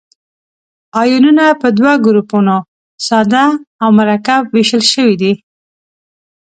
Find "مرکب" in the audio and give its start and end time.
3.99-4.41